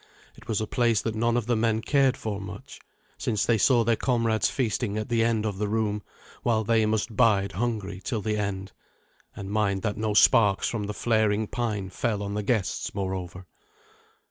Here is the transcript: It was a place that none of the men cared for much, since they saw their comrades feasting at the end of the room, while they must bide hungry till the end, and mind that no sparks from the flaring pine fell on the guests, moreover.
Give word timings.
It 0.35 0.47
was 0.47 0.59
a 0.59 0.65
place 0.65 0.99
that 1.03 1.13
none 1.13 1.37
of 1.37 1.45
the 1.45 1.55
men 1.55 1.81
cared 1.83 2.17
for 2.17 2.41
much, 2.41 2.79
since 3.19 3.45
they 3.45 3.59
saw 3.59 3.83
their 3.83 3.95
comrades 3.95 4.49
feasting 4.49 4.97
at 4.97 5.09
the 5.09 5.23
end 5.23 5.45
of 5.45 5.59
the 5.59 5.67
room, 5.67 6.01
while 6.41 6.63
they 6.63 6.87
must 6.87 7.15
bide 7.15 7.51
hungry 7.51 8.01
till 8.03 8.21
the 8.23 8.35
end, 8.35 8.71
and 9.35 9.51
mind 9.51 9.83
that 9.83 9.97
no 9.97 10.15
sparks 10.15 10.67
from 10.67 10.85
the 10.85 10.95
flaring 10.95 11.45
pine 11.45 11.91
fell 11.91 12.23
on 12.23 12.33
the 12.33 12.41
guests, 12.41 12.95
moreover. 12.95 13.45